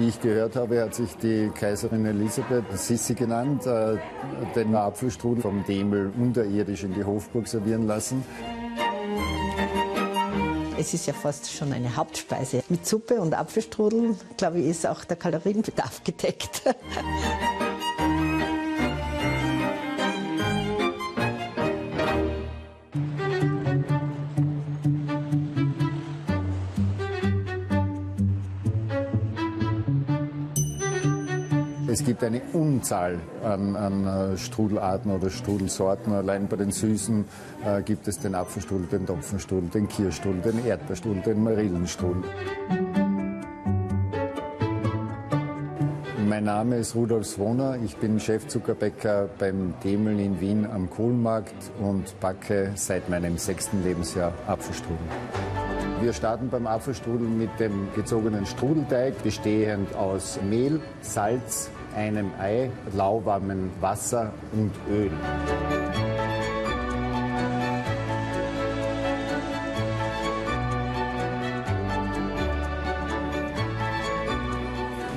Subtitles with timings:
[0.00, 3.96] ich gehört habe, hat sich die Kaiserin Elisabeth Sissi genannt, äh,
[4.54, 8.24] den Apfelstrudel vom Demel unterirdisch in die Hofburg servieren lassen.
[10.78, 12.62] Es ist ja fast schon eine Hauptspeise.
[12.68, 16.62] Mit Suppe und Apfelstrudel, glaube ich, ist auch der Kalorienbedarf gedeckt.
[31.98, 36.12] Es gibt eine Unzahl an, an äh, Strudelarten oder Strudelsorten.
[36.12, 37.24] Allein bei den Süßen
[37.64, 42.22] äh, gibt es den Apfelstrudel, den Topfenstrudel, den Kirschstrudel, den Erdbeerstrudel, den Marillenstrudel.
[46.28, 47.78] Mein Name ist Rudolf Swoner.
[47.82, 54.34] Ich bin Chefzuckerbäcker beim Demel in Wien am Kohlenmarkt und backe seit meinem sechsten Lebensjahr
[54.46, 54.98] Apfelstrudel.
[56.02, 63.70] Wir starten beim Apfelstrudel mit dem gezogenen Strudelteig, bestehend aus Mehl, Salz, einem Ei, lauwarmem
[63.80, 65.10] Wasser und Öl.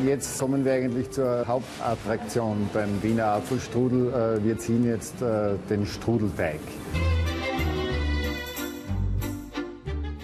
[0.06, 4.40] Jetzt kommen wir eigentlich zur Hauptattraktion beim Wiener Apfelstrudel.
[4.40, 6.62] Äh, wir ziehen jetzt äh, den Strudelteig.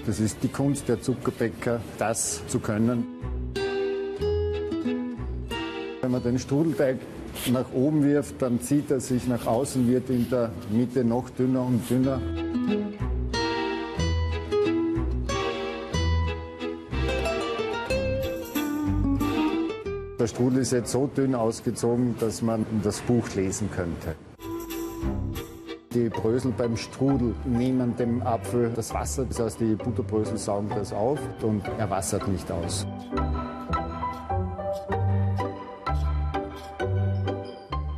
[0.06, 3.06] Das ist die Kunst der Zuckerbäcker, das zu können.
[6.02, 6.98] Wenn man den Strudelteig
[7.52, 11.66] nach oben wirft, dann zieht er sich nach außen, wird in der Mitte noch dünner
[11.66, 12.22] und dünner.
[20.20, 24.16] Der Strudel ist jetzt so dünn ausgezogen, dass man das Buch lesen könnte.
[25.96, 30.92] Die Brösel beim Strudel nehmen dem Apfel das Wasser, das heißt die Butterbrösel saugen das
[30.92, 32.86] auf und er wassert nicht aus.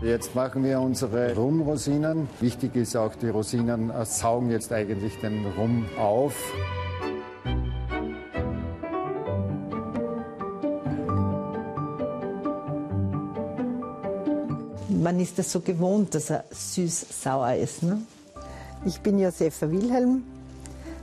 [0.03, 2.29] Jetzt machen wir unsere Rumrosinen.
[2.39, 6.53] Wichtig ist auch, die Rosinen saugen jetzt eigentlich den Rum auf.
[14.97, 17.83] Man ist das so gewohnt, dass er süß-sauer ist.
[17.83, 18.01] Ne?
[18.83, 20.23] Ich bin Josefa Wilhelm,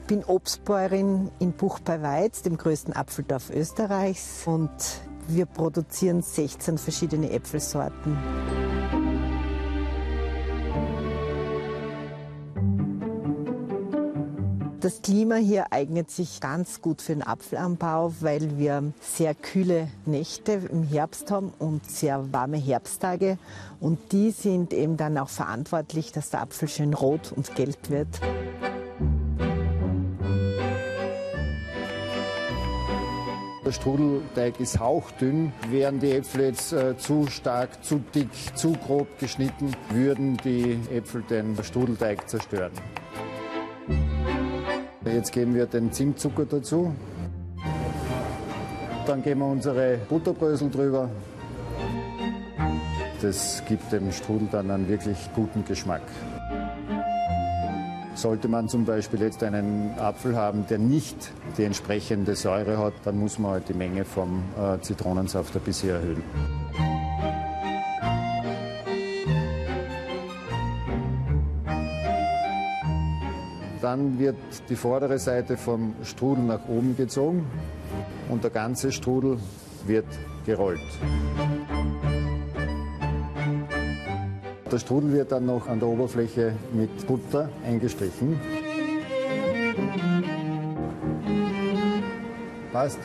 [0.09, 4.43] bin Obstbäuerin in Buch bei Weiz, dem größten Apfeldorf Österreichs.
[4.47, 4.71] Und
[5.28, 8.84] wir produzieren 16 verschiedene Äpfelsorten.
[14.84, 20.61] Das Klima hier eignet sich ganz gut für den Apfelanbau, weil wir sehr kühle Nächte
[20.71, 23.39] im Herbst haben und sehr warme Herbsttage.
[23.81, 28.09] Und die sind eben dann auch verantwortlich, dass der Apfel schön rot und gelb wird.
[33.65, 35.55] Der Strudelteig ist hauchdünn.
[35.71, 41.22] Wären die Äpfel jetzt äh, zu stark, zu dick, zu grob geschnitten, würden die Äpfel
[41.22, 42.72] den Strudelteig zerstören.
[45.06, 46.94] Jetzt geben wir den Zimtzucker dazu.
[49.06, 51.10] Dann geben wir unsere Butterbrösel drüber.
[53.20, 56.03] Das gibt dem Strudel dann einen wirklich guten Geschmack.
[58.15, 63.19] Sollte man zum Beispiel jetzt einen Apfel haben, der nicht die entsprechende Säure hat, dann
[63.19, 66.22] muss man halt die Menge vom äh, Zitronensaft ein bisschen erhöhen.
[73.84, 74.37] Dann wird
[74.71, 77.45] die vordere Seite vom Strudel nach oben gezogen
[78.31, 79.37] und der ganze Strudel
[79.87, 80.06] wird
[80.47, 80.81] gerollt.
[84.72, 88.41] Der Strudel wird dann noch an der Oberfläche mit Butter eingestrichen.
[92.72, 93.01] Passt.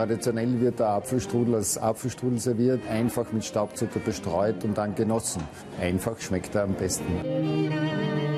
[0.00, 5.42] Traditionell wird der Apfelstrudel als Apfelstrudel serviert, einfach mit Staubzucker bestreut und dann genossen.
[5.78, 8.29] Einfach schmeckt er am besten.